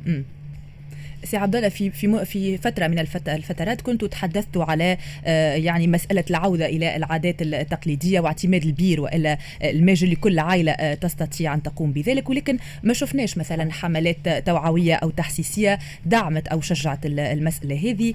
سي 1.23 1.37
عبد 1.37 1.55
الله 1.55 1.69
في 1.69 1.89
في 1.89 2.25
في 2.25 2.57
فترة 2.57 2.87
من 2.87 2.99
الفترات 3.27 3.81
كنت 3.81 4.05
تحدثت 4.05 4.57
على 4.57 4.97
آه، 5.25 5.55
يعني 5.55 5.87
مسألة 5.87 6.23
العودة 6.29 6.65
إلى 6.65 6.95
العادات 6.95 7.41
التقليدية 7.41 8.19
واعتماد 8.19 8.63
البير 8.63 9.01
والا 9.01 9.37
الماجل 9.63 10.11
لكل 10.11 10.39
عائلة 10.39 10.71
آه، 10.71 10.93
تستطيع 10.93 11.53
أن 11.53 11.63
تقوم 11.63 11.91
بذلك. 11.91 12.29
ولكن 12.29 12.57
ما 12.83 12.93
شفناش 12.93 13.37
مثلا 13.37 13.71
حملات 13.71 14.45
توعوية 14.45 14.95
أو 14.95 15.09
تحسيسية 15.09 15.79
دعمت 16.05 16.47
أو 16.47 16.61
شجعت 16.61 17.05
المسألة 17.05 17.91
هذه. 17.91 18.13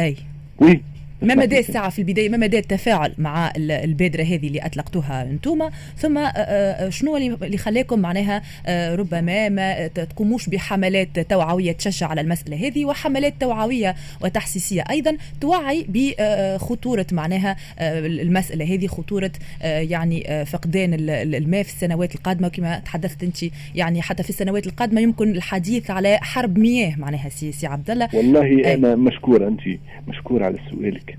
أي. 0.00 0.16
وي. 0.58 0.82
ما 1.22 1.34
مدى 1.34 1.58
الساعة 1.58 1.90
في 1.90 1.98
البداية؟ 1.98 2.28
ما 2.28 2.36
مدى 2.36 2.58
التفاعل 2.58 3.12
مع 3.18 3.52
البادرة 3.58 4.22
هذه 4.22 4.46
اللي 4.46 4.58
أطلقتوها 4.58 5.22
أنتم 5.22 5.68
ثم 5.96 6.18
آه، 6.18 6.28
آه، 6.28 6.88
شنو 6.88 7.16
اللي 7.16 7.58
خلاكم 7.58 7.98
معناها 7.98 8.42
آه، 8.66 8.94
ربما 8.94 9.48
ما 9.48 9.86
تقوموش 9.86 10.48
بحملات 10.48 11.20
توعوية 11.20 11.72
تشجع 11.72 12.06
على 12.06 12.20
المسألة 12.20 12.66
هذه 12.66 12.84
وحملات 12.84 13.34
توعوية 13.40 13.94
وتحسيسية. 14.20 14.84
أيضا 14.90 15.16
توعي 15.40 15.86
بخطورة 15.88 17.06
معناها 17.12 17.56
المسألة 17.80 18.74
هذه 18.74 18.86
خطورة 18.86 19.32
يعني 19.62 20.44
فقدان 20.46 20.94
الماء 21.10 21.62
في 21.62 21.72
السنوات 21.72 22.14
القادمة. 22.14 22.48
كما 22.48 22.78
تحدثت 22.78 23.22
أنت 23.22 23.36
يعني 23.74 24.02
حتى 24.02 24.22
في 24.22 24.30
السنوات 24.30 24.66
القادمة 24.66 25.00
يمكن 25.00 25.30
الحديث 25.30 25.90
على 25.90 26.18
حرب 26.22 26.58
مياه 26.58 26.94
معناها 26.98 27.28
سي 27.28 27.66
عبد 27.66 27.90
الله. 27.90 28.08
والله 28.14 28.74
أنا 28.74 28.96
مشكور 28.96 29.46
أنت 29.46 29.60
مشكور 30.08 30.42
على 30.42 30.58
سؤالك 30.70 31.09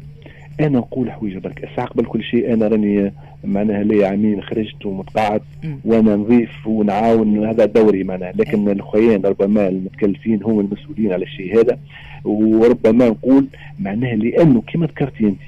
أنا 0.62 0.78
نقول 0.80 1.12
حويجة 1.12 1.40
برك 1.40 1.64
الساعة 1.64 1.88
قبل 1.88 2.06
كل 2.06 2.24
شيء. 2.24 2.54
أنا 2.54 2.68
راني 2.68 3.14
معناها 3.44 3.84
لي 3.84 4.06
عامين 4.06 4.42
خرجت 4.42 4.86
ومتقاعد 4.86 5.42
وأنا 5.86 6.16
نضيف 6.16 6.68
ونعاون. 6.68 7.46
هذا 7.46 7.66
دوري 7.66 8.04
معناها. 8.04 8.32
لكن 8.36 8.70
الاخوين 8.70 9.26
ربما 9.26 9.68
المتكلفين 9.68 10.44
هم 10.44 10.60
المسؤولين 10.60 11.14
على 11.14 11.26
الشيء 11.26 11.60
هذا. 11.62 11.78
وربما 12.26 13.10
نقول 13.10 13.46
معناها 13.80 14.16
لأنه 14.16 14.62
كما 14.68 14.86
ذكرتي 14.86 15.24
أنت 15.24 15.40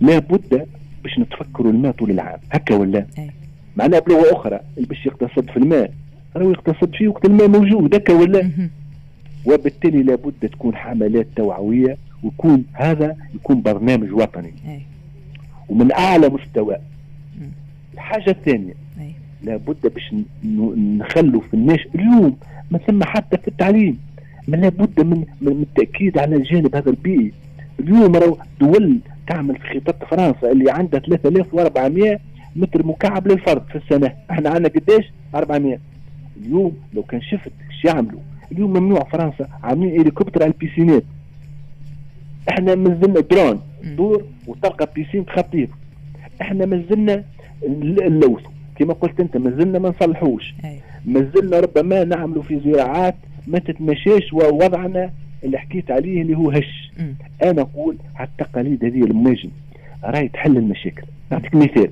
لابد 0.00 0.66
باش 1.02 1.18
نتفكروا 1.18 1.72
الماء 1.72 1.92
طول 1.92 2.10
العام. 2.10 2.38
هكا 2.52 2.74
ولا؟ 2.74 3.06
معناها 3.76 4.00
بلغه 4.00 4.32
أخرى 4.32 4.60
اللي 4.76 4.88
باش 4.88 5.06
يقتصد 5.06 5.50
في 5.50 5.56
الماء 5.56 5.90
راهو 6.36 6.50
يقتصد 6.50 6.94
فيه 6.94 7.08
وقت 7.08 7.24
الماء 7.24 7.48
موجود. 7.48 7.94
هكا 7.94 8.14
ولا؟ 8.14 8.50
وبالتالي 9.46 10.02
لابد 10.02 10.48
تكون 10.52 10.76
حملات 10.76 11.26
توعوية 11.36 11.96
ويكون 12.22 12.64
هذا 12.72 13.16
يكون 13.34 13.62
برنامج 13.62 14.12
وطني. 14.12 14.52
ومن 15.68 15.92
أعلى 15.92 16.28
مستوى. 16.28 16.76
الحاجة 17.94 18.30
الثانية 18.30 18.74
لابد 19.42 19.92
باش 19.94 20.14
نخلوا 20.76 21.40
في 21.40 21.54
الناس 21.54 21.80
اليوم 21.94 22.36
ما 22.70 22.78
ثم 22.78 23.04
حتى 23.04 23.38
في 23.38 23.48
التعليم 23.48 23.98
ما 24.48 24.56
لابد 24.56 25.00
من, 25.00 25.24
من 25.40 25.62
التأكيد 25.62 26.18
على 26.18 26.36
الجانب 26.36 26.76
هذا 26.76 26.90
البيئي. 26.90 27.32
اليوم 27.80 28.16
راهو 28.16 28.36
دول 28.60 28.98
تعمل 29.28 29.56
في 29.58 29.80
خطة 29.80 30.06
فرنسا 30.06 30.52
اللي 30.52 30.70
عندها 30.70 31.00
3400 31.00 32.18
متر 32.56 32.86
مكعب 32.86 33.28
للفرد 33.28 33.62
في 33.68 33.76
السنة. 33.78 34.12
إحنا 34.30 34.50
عندنا 34.50 34.68
قداش؟ 34.68 35.12
400 35.34 35.78
اليوم 36.42 36.76
لو 36.94 37.02
كان 37.02 37.20
شفت 37.20 37.52
إيش 37.70 37.84
يعملوا. 37.84 38.20
اليوم 38.52 38.70
ممنوع 38.70 39.04
فرنسا 39.04 39.48
عاملين 39.62 40.00
هليكوبتر 40.00 40.42
على 40.42 40.52
البيسينات. 40.52 41.02
إحنا 42.50 42.74
مازلنا 42.74 43.20
درون 43.20 43.60
دور 43.84 44.26
وتلقى 44.46 44.88
بيسين 44.94 45.24
خطير. 45.28 45.68
إحنا 46.42 46.66
مازلنا 46.66 47.24
اللوث. 47.62 48.42
كما 48.76 48.92
قلت 48.92 49.20
انت 49.20 49.36
مازلنا 49.36 49.78
ما 49.78 49.88
نصلحوش. 49.88 50.54
مازلنا 51.04 51.60
ربما 51.60 52.04
نعملوا 52.04 52.42
في 52.42 52.60
زراعات 52.60 53.14
ما 53.46 53.58
تتمشاش 53.58 54.32
ووضعنا 54.32 55.12
اللي 55.44 55.58
حكيت 55.58 55.90
عليه 55.90 56.22
اللي 56.22 56.36
هو 56.36 56.50
هش. 56.50 56.92
أنا 57.42 57.62
أقول 57.62 57.96
على 58.14 58.28
التقاليد 58.28 58.84
هذه 58.84 59.04
الماجن 59.04 59.50
راهي 60.04 60.28
تحل 60.28 60.56
المشاكل. 60.56 61.02
نعطيك 61.30 61.54
مثال. 61.54 61.90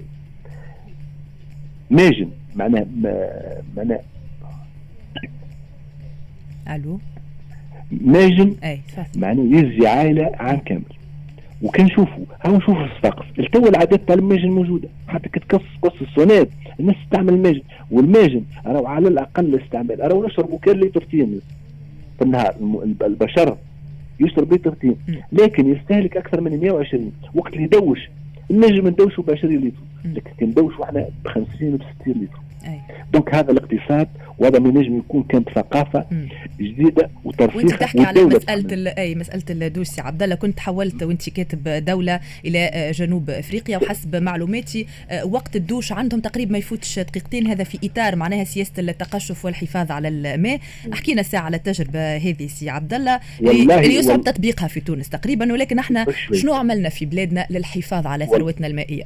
ماجن 1.90 2.30
معناه 2.56 2.86
معناه. 3.76 4.00
ألو؟ 6.70 7.00
ماجن 7.90 8.54
معناه 9.16 9.58
يزي 9.58 9.86
عائلة 9.86 10.30
عام 10.34 10.56
كامل. 10.56 10.82
وكنشوفوا 11.62 12.24
هاو 12.44 12.56
نشوفوا 12.56 12.84
السقف 12.84 13.26
التو 13.38 13.68
العادات 13.68 14.00
تاع 14.06 14.14
الماجن 14.14 14.48
موجودة. 14.50 14.88
حتى 15.08 15.28
كتقص 15.28 15.62
قص 15.82 16.00
السونات. 16.00 16.48
الناس 16.80 16.96
تستعمل 17.04 17.34
الماجن 17.34 17.62
والماجن 17.90 18.42
راهو 18.66 18.86
على 18.86 19.08
الأقل 19.08 19.54
الاستعمال 19.54 20.00
راهو 20.00 20.26
نشربوا 20.26 20.58
كان 20.58 20.80
لترتين 20.80 21.40
في 22.18 22.24
النهار 22.24 22.54
البشر 23.02 23.56
يشرب 24.20 24.54
لترتين 24.54 24.96
لكن 25.32 25.72
يستهلك 25.72 26.16
أكثر 26.16 26.40
من 26.40 26.60
120 26.60 27.12
وقت 27.34 27.52
اللي 27.52 27.64
يدوش. 27.64 28.10
نجم 28.50 28.88
ندوشوا 28.88 29.24
ب 29.24 29.30
20 29.30 29.54
لتر 29.54 29.80
لكن 30.04 30.30
كندوشوا 30.40 30.84
إحنا 30.84 31.08
ب 31.24 31.28
50 31.28 31.46
و 31.74 31.78
60 32.02 32.22
لتر 32.22 32.40
donc 33.12 33.34
هذا 33.34 33.52
الاقتصاد 33.52 34.08
وهذا 34.38 34.58
ما 34.58 34.68
ينجم 34.68 34.98
يكون 34.98 35.22
كانت 35.22 35.48
ثقافة 35.48 36.06
جديدة 36.60 37.10
وترفيه 37.24 37.56
وأنت 37.56 37.70
تحكي 37.70 38.00
على 38.00 38.24
مسألة 38.24 38.90
أي 38.98 39.14
مسألة 39.14 39.42
الدوش 39.50 39.86
سي 39.86 40.00
عبد 40.00 40.22
الله. 40.22 40.34
كنت 40.34 40.60
حولت 40.60 41.02
وأنت 41.02 41.30
كاتب 41.30 41.84
دولة 41.84 42.20
إلى 42.44 42.90
جنوب 42.94 43.30
أفريقيا 43.30 43.76
وحسب 43.76 44.16
معلوماتي 44.16 44.86
وقت 45.24 45.56
الدوش 45.56 45.92
عندهم 45.92 46.20
تقريبا 46.20 46.52
ما 46.52 46.58
يفوتش 46.58 46.98
دقيقتين. 46.98 47.46
هذا 47.46 47.64
في 47.64 47.78
إطار 47.84 48.16
معناها 48.16 48.44
سياسة 48.44 48.72
التقشف 48.78 49.44
والحفاظ 49.44 49.90
على 49.90 50.08
الماء 50.08 50.60
حكينا 50.92 51.22
ساعة 51.22 51.42
على 51.42 51.56
التجربة 51.56 52.16
هذه 52.16 52.46
سي 52.46 52.70
عبد 52.70 52.94
الله. 52.94 53.20
اللي 53.40 53.94
يصعب 53.94 54.20
تطبيقها 54.20 54.68
في 54.68 54.80
تونس 54.80 55.08
تقريبا 55.08 55.52
ولكن 55.52 55.78
إحنا 55.78 56.06
شنو 56.32 56.54
عملنا 56.54 56.88
في 56.88 57.06
بلادنا 57.06 57.46
للحفاظ 57.50 58.06
على 58.06 58.26
ثروتنا 58.40 58.66
المائية. 58.66 59.04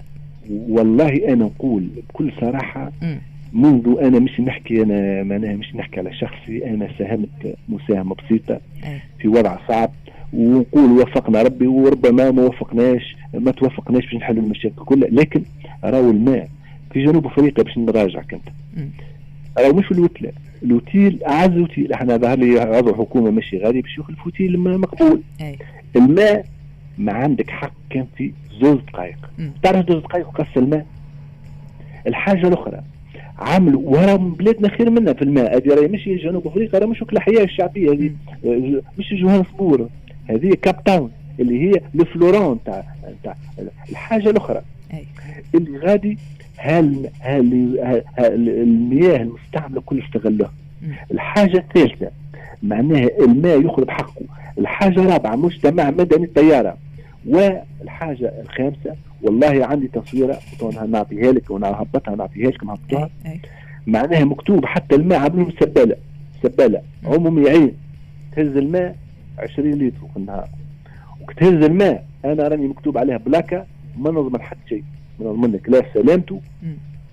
والله 0.50 1.09
أنا 1.29 1.35
نقول 1.45 1.88
بكل 2.09 2.33
صراحة 2.41 2.93
م. 3.03 3.14
منذ 3.53 3.99
أنا 4.03 4.19
مش 4.19 4.41
نحكي 4.41 4.83
أنا 4.83 5.23
معناها 5.23 5.57
مش 5.57 5.75
نحكي 5.75 6.00
على 6.00 6.14
شخصي 6.14 6.67
أنا 6.67 6.88
ساهمت 6.99 7.57
مساهمة 7.69 8.14
بسيطة 8.14 8.61
في 9.19 9.29
وضع 9.29 9.59
صعب 9.69 9.91
ونقول 10.33 10.91
وفقنا 10.91 11.43
ربي 11.43 11.67
وربما 11.67 12.31
ما 12.31 12.43
وفقناش 12.43 13.17
ما 13.35 13.50
توفقناش 13.50 14.05
باش 14.05 14.14
نحل 14.14 14.38
المشاكل 14.38 14.85
كلها 14.85 15.09
لكن 15.09 15.43
راهو 15.85 16.11
الماء 16.11 16.49
في 16.93 17.05
جنوب 17.05 17.26
أفريقيا 17.26 17.64
باش 17.64 17.79
نراجع 17.79 18.23
كنت 18.23 18.43
راهو 19.59 19.73
مش 19.75 19.91
الوتله 19.93 20.33
الوتيل 20.62 21.25
أعز 21.25 21.59
وتيل. 21.59 21.93
إحنا 21.93 22.17
ظهر 22.17 22.38
لي 22.38 22.61
عضو 22.61 22.95
حكومة 22.95 23.31
ماشي 23.31 23.59
غادي 23.59 23.81
باش 23.81 23.99
ياخذ 23.99 24.11
الفوتيل 24.11 24.59
مقبول. 24.59 25.21
الماء 25.97 26.45
ما 26.98 27.12
عندك 27.12 27.50
حق 27.50 27.72
كان 27.90 28.06
في 28.16 28.32
زوج 28.60 28.80
دقائق 28.92 29.30
تعرف 29.62 29.90
زوج 29.90 30.02
دقائق 30.02 30.28
قص 30.28 30.56
الماء 30.56 30.86
الحاجة 32.06 32.48
الأخرى 32.48 32.80
عملوا 33.38 33.82
ورا 33.84 34.16
بلادنا 34.16 34.68
خير 34.68 34.90
منا 34.90 35.12
في 35.12 35.22
الماء. 35.22 35.56
هذه 35.56 35.74
راهي 35.74 35.88
مش 35.88 36.04
جنوب 36.08 36.46
أفريقيا 36.46 36.78
راه 36.80 36.86
مش 36.86 37.02
الحياة 37.02 37.44
الشعبية 37.44 37.92
هذه. 37.92 38.10
مش 38.98 39.14
جوهانسبورغ. 39.14 39.88
هذه 40.26 40.54
كاب 40.62 40.84
تاون 40.84 41.10
اللي 41.40 41.62
هي 41.62 41.80
ال 41.94 42.02
fleuron 42.02 42.59
تاع 42.64 42.84
تاع 43.24 43.34
الحاجة 43.90 44.30
الأخرى. 44.30 44.62
اللي 45.54 45.78
غادي 45.78 46.18
هل 46.56 47.10
هل 47.20 47.78
المياه 48.18 49.16
المستعملة 49.16 49.80
كل 49.80 50.02
استغلها 50.02 50.52
الحاجة 51.12 51.56
الثالثة 51.56 52.10
معناها 52.62 53.08
الماء 53.24 53.62
ياخذ 53.62 53.84
بحقه 53.84 54.22
الحاجة 54.58 55.00
الرابعه 55.00 55.37
مجتمع 55.37 55.90
مدني 55.90 56.26
طياره 56.26 56.76
والحاجة 57.26 58.32
الخامسة 58.42 58.96
والله 59.23 59.66
عندي 59.66 59.88
تصويرة 59.88 60.38
نعطيها 60.88 61.32
لك 61.32 61.50
ونهبطها 61.50 62.16
نعطيها 62.16 62.50
لكم 62.50 62.70
هبطوها 62.70 63.11
معناها 63.87 64.25
مكتوب 64.25 64.64
حتى 64.64 64.94
الماء 64.94 65.18
عاملين 65.18 65.52
سبالة. 65.61 65.96
سبالة. 66.42 66.82
عمومي 67.04 67.50
عين 67.50 67.73
تهز 68.37 68.56
الماء 68.56 68.96
20 69.38 69.70
لتر 69.73 69.96
في 70.12 70.16
النهار. 70.16 70.49
وتهز 71.28 71.64
الماء 71.64 72.06
أنا 72.25 72.49
راني 72.49 72.66
مكتوب 72.66 72.99
عليها 72.99 73.16
بلاكة 73.16 73.66
ما 73.99 74.11
نضمن 74.11 74.42
حتى 74.42 74.61
شيء. 74.68 74.84
ما 75.20 75.26
نضمن 75.26 75.52
لك 75.52 75.68
لا 75.68 75.82
سلامته 75.94 76.40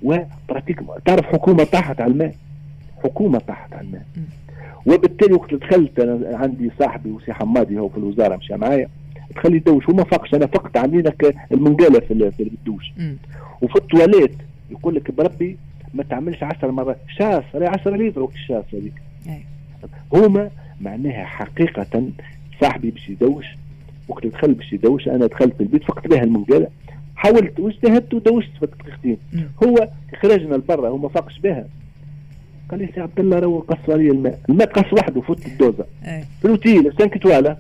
وبراتيك 0.04 0.80
تعرف 1.06 1.26
حكومة 1.26 1.64
طاحت 1.64 2.02
على 2.02 2.12
الماء؟ 2.12 2.36
حكومة 3.04 3.40
طاحت 3.40 3.74
على 3.74 3.88
الماء. 3.88 4.06
وبالتالي 4.86 5.34
وقت 5.34 5.54
دخلت 5.54 6.00
أنا 6.00 6.38
عندي 6.38 6.72
صاحبي 6.80 7.12
وسي 7.12 7.34
حمادي 7.34 7.80
هو 7.80 7.90
في 7.90 7.98
الوزارة 7.98 8.36
مشى 8.36 8.56
معايا 8.56 8.90
تخلي 9.36 9.58
يدوش 9.58 9.90
وما 9.90 10.04
فقش 10.04 10.34
أنا 10.34 10.46
فقت 10.46 10.78
عاملينك 10.78 11.36
المنقالة 11.52 12.00
في 12.00 12.32
في 12.32 12.44
الدوش. 12.44 12.92
وفي 13.62 13.76
التواليت 13.76 14.36
يقول 14.72 14.96
لك 14.96 15.12
بربي 15.12 15.58
ما 15.94 16.04
تعملش 16.04 16.44
10 16.44 16.72
مرات 16.72 16.98
شاس 17.18 17.44
راهي 17.56 17.68
10 17.68 17.96
لتر 17.96 18.22
وقت 18.22 18.34
الشاس 18.34 18.64
هذيك. 18.74 18.94
هما 20.14 20.50
معناها 20.82 21.26
حقيقة 21.26 22.04
صاحبي 22.62 22.92
باش 22.92 23.10
يدوش 23.10 23.46
وقت 24.08 24.28
دخل 24.28 24.54
باش 24.54 24.74
يدوش 24.74 25.08
أنا 25.08 25.26
دخلت 25.28 25.54
في 25.56 25.64
البيت 25.64 25.84
فقت 25.84 26.08
بها 26.08 26.24
المنقالة 26.24 26.68
حاولت 27.16 27.60
واجتهدت 27.60 28.14
ودوشت 28.14 28.50
في 28.60 28.66
دقيقتين 28.66 29.18
هو 29.64 29.90
خرجنا 30.22 30.56
لبرا 30.56 30.90
هو 30.90 30.98
ما 30.98 31.10
فاقش 31.10 31.40
بها. 31.40 31.66
قال 32.72 32.80
لي 32.80 32.90
سي 32.96 33.02
عبد 33.02 33.20
الله 33.20 33.40
راهو 33.40 33.60
قص 33.60 33.90
علي 33.90 34.12
الماء. 34.12 34.40
الماء 34.50 34.68
قص 34.68 34.94
وحده 34.94 35.22
فوت 35.22 35.46
الدوزة. 35.46 35.86
الاوتيل 36.46 36.92
5 36.94 37.08
توالا 37.08 37.58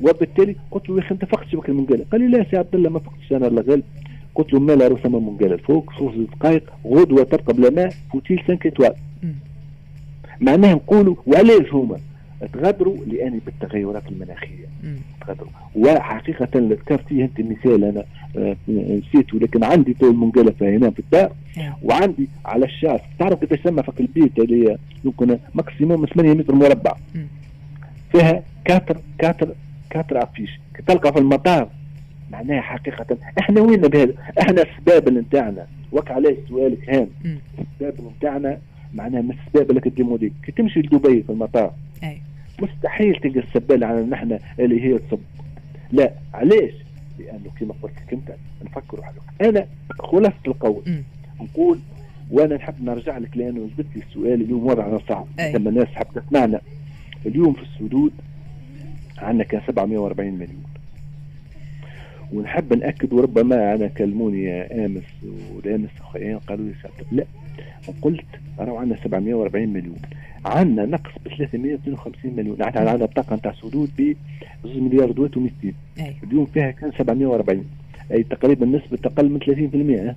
وبالتالي 0.00 0.56
قلت 0.70 0.88
له 0.88 0.96
يا 0.96 1.00
أخي 1.00 1.14
أنت 1.14 1.24
فقت 1.24 1.48
شبك 1.52 1.68
المنقاله 1.68 2.04
قال 2.12 2.20
لي 2.20 2.38
لا 2.38 2.46
سي 2.50 2.56
عبد 2.56 2.74
الله 2.74 2.90
ما 2.90 2.98
فقتش 2.98 3.32
أنا 3.32 3.46
الغل 3.46 3.82
قلت 4.34 4.52
له 4.52 4.60
مال 4.60 4.90
روسا 4.92 5.08
من 5.08 5.22
منقاله 5.26 5.54
الفوق 5.54 5.92
صوص 5.98 6.14
دقائق 6.14 6.62
غدوة 6.86 7.24
ترقى 7.24 7.52
بلا 7.54 7.70
ماء 7.70 7.92
فوتيل 8.12 8.40
5 8.48 8.70
توال 8.70 8.94
معناها 10.40 10.74
نقولوا 10.74 11.14
وعلاش 11.26 11.72
هما؟ 11.72 11.96
تغادروا 12.52 12.96
لأن 13.06 13.40
بالتغيرات 13.46 14.02
المناخية. 14.08 14.66
تغادروا. 15.20 15.48
وحقيقة 15.76 16.48
اللي 16.54 16.74
ذكرتيه 16.74 17.24
أنت 17.24 17.40
مثال 17.40 17.84
أنا 17.84 18.04
آه، 18.36 18.56
نسيته 18.68 19.38
لكن 19.38 19.64
عندي 19.64 19.94
تو 19.94 20.10
المنقله 20.10 20.54
هنا 20.60 20.90
في 20.90 20.98
الدار. 20.98 21.32
نعم. 21.56 21.74
وعندي 21.82 22.28
على 22.44 22.64
الشاف. 22.64 23.00
تعرف 23.18 23.40
كيفاش 23.40 23.58
تسمى 23.60 23.82
في 23.82 24.00
البيت 24.00 24.38
اللي 24.38 24.78
يمكن 25.04 25.38
ماكسيموم 25.54 26.06
8 26.06 26.34
متر 26.34 26.54
مربع. 26.54 26.92
فيها 28.12 28.42
كاتر 28.64 28.96
كاتر 29.18 29.48
كاتر 29.90 30.22
افيش 30.22 30.50
تلقى 30.86 31.12
في 31.12 31.18
المطار. 31.18 31.68
معناها 32.30 32.60
حقيقة 32.60 33.16
إحنا 33.38 33.60
وين 33.60 33.80
بهذا؟ 33.80 34.12
إحنا 34.40 34.62
السباب 34.62 35.08
نتاعنا. 35.08 35.66
وك 35.92 36.10
علاش 36.10 36.36
سؤالك 36.48 36.90
هام 36.90 37.08
السباب 37.58 37.94
نتاعنا 38.16 38.58
معناها 38.94 39.22
من 39.22 39.30
السباب 39.46 39.70
اللي 39.70 39.80
كي 40.46 40.52
تمشي 40.52 40.80
لدبي 40.80 41.22
في 41.22 41.30
المطار. 41.30 41.72
مستحيل 42.62 43.14
تلقى 43.14 43.40
السبال 43.40 43.84
على 43.84 44.02
نحن 44.02 44.38
اللي 44.58 44.84
هي 44.84 44.98
تصب. 44.98 45.18
لا 45.92 46.12
علاش 46.34 46.72
لأنه 47.18 47.50
كما 47.60 47.74
قلت 47.82 47.92
لك 48.06 48.12
أنت 48.12 48.34
نفكروا 48.64 49.04
أنا 49.40 49.66
خلاصه 49.98 50.34
القول. 50.46 50.82
نقول 51.40 51.78
وأنا 52.30 52.56
نحب 52.56 52.84
نرجع 52.84 53.18
لك 53.18 53.36
لأنه 53.36 53.68
جبت 53.78 53.86
لي 53.96 54.02
السؤال 54.08 54.42
اليوم 54.42 54.66
وضعنا 54.66 55.00
صعب. 55.08 55.26
لما 55.38 55.70
الناس 55.70 55.86
حب 55.86 56.06
تسمعنا. 56.14 56.60
اليوم 57.26 57.52
في 57.52 57.62
السدود 57.62 58.12
عندنا 59.18 59.44
كان 59.44 59.60
740 59.66 60.32
مليون. 60.32 60.62
ونحب 62.32 62.72
نأكد 62.72 63.12
وربما 63.12 63.74
أنا 63.74 63.86
كلموني 63.86 64.62
آمس 64.62 65.02
ولامس 65.54 65.90
اخويا 66.00 66.36
قالوا 66.36 66.66
لي 66.66 66.74
لا. 67.12 67.24
وقلت 67.88 68.24
راهو 68.58 68.76
عندنا 68.76 68.98
740 69.04 69.68
مليون. 69.68 69.96
عندنا 70.44 70.86
نقص 70.86 71.10
ب 71.24 71.28
352 71.28 72.36
مليون. 72.36 72.56
يعني 72.60 72.90
عندنا 72.90 73.06
بطاقه 73.06 73.36
نتاع 73.36 73.52
سدود 73.52 73.90
ب 73.98 74.14
2 74.64 74.84
مليار 74.84 75.10
دوات 75.10 75.34
و200 75.34 75.66
اليوم 76.24 76.46
فيها 76.46 76.70
كان 76.70 76.92
740 76.98 77.64
أي 78.12 78.22
تقريبا 78.22 78.66
نسبة 78.66 78.98
أقل 79.04 79.30
من 79.30 79.40
30% 79.40 80.14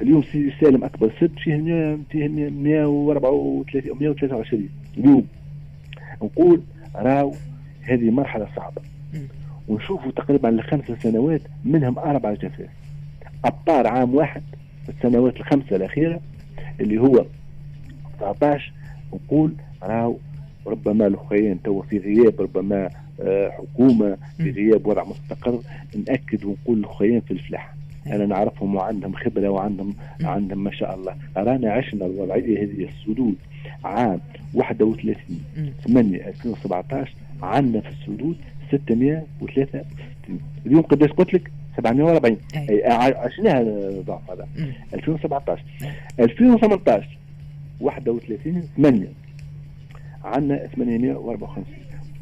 اليوم 0.00 0.22
سيدي 0.22 0.52
سالم 0.60 0.84
أكبر 0.84 1.12
سد 1.20 1.38
فيه 1.38 1.56
134 1.56 3.98
123 4.00 4.68
اليوم 4.98 5.26
نقول 6.22 6.60
راهو 6.94 7.32
هذه 7.82 8.10
مرحلة 8.10 8.48
صعبة. 8.56 8.82
ونشوفوا 9.68 10.12
تقريبا 10.12 10.48
لخمس 10.48 10.84
سنوات 11.02 11.40
منهم 11.64 11.98
أربع 11.98 12.34
جفاف. 12.34 12.68
ابطار 13.44 13.86
عام 13.86 14.14
واحد 14.14 14.42
في 14.86 14.88
السنوات 14.88 15.36
الخمسة 15.36 15.76
الأخيرة 15.76 16.20
اللي 16.80 16.98
هو 17.00 17.24
19 18.20 18.72
نقول 19.14 19.54
راهو 19.82 20.16
ربما 20.66 21.06
الاخوين 21.06 21.62
تو 21.62 21.82
في 21.82 21.98
غياب 21.98 22.40
ربما 22.40 22.90
آه، 23.20 23.50
حكومة 23.50 24.16
في 24.36 24.50
غياب 24.50 24.86
وضع 24.86 25.04
مستقر 25.04 25.60
نأكد 26.08 26.44
ونقول 26.44 26.78
الاخوين 26.78 27.20
في 27.20 27.30
الفلاح. 27.30 27.74
أنا 28.06 28.26
نعرفهم 28.26 28.74
وعندهم 28.74 29.12
خبرة 29.14 29.48
وعندهم 29.48 29.94
عندهم 30.24 30.64
ما 30.64 30.70
شاء 30.70 30.94
الله. 30.94 31.14
رانا 31.36 31.72
عشنا 31.72 32.06
الوضعية 32.06 32.62
هذه 32.62 32.88
السدود 32.88 33.34
عام 33.84 34.20
31 34.54 35.14
8 35.86 36.28
2017 36.28 37.14
عندنا 37.42 37.80
في 37.80 37.88
السدود 37.90 38.36
663 38.72 40.40
اليوم 40.66 40.82
قداش 40.82 41.10
قلت 41.10 41.34
لك؟ 41.34 41.50
740 41.76 42.36
أي. 42.56 42.84
عشناها 43.16 43.60
الضعف 43.60 44.30
هذا. 44.30 44.48
2017 44.94 45.62
2018 46.20 47.18
31 47.80 48.62
8 48.76 49.06
عندنا 50.24 50.66
854 50.66 51.64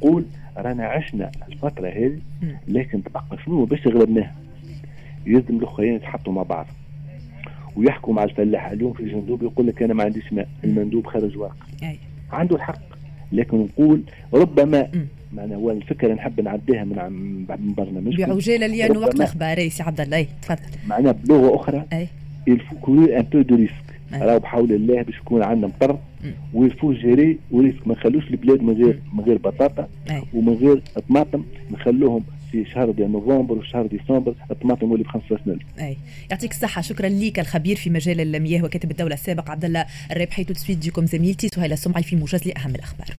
قول 0.00 0.24
رانا 0.56 0.86
عشنا 0.86 1.30
الفترة 1.48 1.88
هذه 1.88 2.18
لكن 2.68 3.02
تبقى 3.04 3.24
شنو؟ 3.44 3.64
باش 3.64 3.86
غلبناها 3.86 4.34
يلزم 5.26 5.56
الاخوين 5.56 5.94
يتحطوا 5.94 6.32
مع 6.32 6.42
بعض. 6.42 6.66
ويحكوا 7.76 8.14
مع 8.14 8.24
الفلاح. 8.24 8.66
اليوم 8.70 8.92
في 8.92 9.04
جندوب 9.10 9.42
يقول 9.42 9.66
لك 9.66 9.82
أنا 9.82 9.94
ما 9.94 10.04
عنديش 10.04 10.32
ماء. 10.32 10.48
المندوب 10.64 11.06
خرج 11.06 11.36
ورق. 11.38 11.56
عنده 12.32 12.56
الحق. 12.56 12.82
لكن 13.32 13.56
نقول 13.58 14.02
ربما 14.34 14.88
معنا 15.32 15.54
هو 15.54 15.70
الفكرة 15.70 16.14
نحب 16.14 16.40
نعديها 16.40 16.84
من 16.84 16.96
من 17.48 17.74
برنامج 17.74 18.22
بعجاله 18.22 18.66
لأنه 18.66 18.98
وقت 18.98 19.14
الاخبار 19.14 19.58
أي 19.58 19.70
سي 19.70 19.82
عبد 19.82 20.00
الله 20.00 20.26
تفضل. 20.42 20.58
معناها 20.86 21.12
بلغة 21.12 21.56
أخرى 21.56 21.84
أي. 21.92 22.08
il 22.48 22.67
faut 22.67 23.04
un 23.04 23.22
peu 23.22 23.42
de 23.42 23.54
risque 23.56 23.72
راهو 24.12 24.38
بحول 24.38 24.72
الله 24.72 25.02
باش 25.02 25.16
يكون 25.18 25.42
عندنا 25.42 25.66
مطر 25.66 25.98
و 26.54 26.60
il 26.60 26.71
faut 26.71 26.92
gérer 26.92 27.38
le 27.50 27.59
risque 27.59 27.86
ما 27.86 27.94
نخلوش 27.94 28.30
البلاد 28.30 28.62
من 28.62 28.74
غير 28.74 28.98
من 29.14 29.24
غير 29.24 29.38
بطاطا 29.38 29.88
ومن 30.34 30.54
غير 30.54 30.82
طماطم. 31.08 31.44
نخلوهم 31.70 32.24
في 32.52 32.64
شهر 32.64 32.90
دي 32.90 33.04
نوفمبر 33.04 33.58
وشهر 33.58 33.86
ديسمبر 33.86 34.34
الطماطم 34.50 34.88
يولي 34.90 35.02
ب 35.02 35.06
15 35.06 35.58
أي. 35.80 35.96
يعطيك 36.30 36.50
الصحة. 36.50 36.80
شكرا 36.82 37.08
ليك 37.08 37.40
الخبير 37.40 37.76
في 37.76 37.90
مجال 37.90 38.20
المياه 38.20 38.64
وكاتب 38.64 38.90
الدولة 38.90 39.14
السابق 39.14 39.50
عبد 39.50 39.64
الله 39.64 39.86
الرابحي 40.10 40.44
tout 40.44 40.57
de 40.57 40.63
suite 40.63 40.78
ديكم 40.78 41.06
زميلتي 41.06 41.48
سهيله 41.54 41.74
السمعي 41.74 42.02
في 42.02 42.16
موجز 42.16 42.48
لأهم 42.48 42.74
الأخبار. 42.74 43.06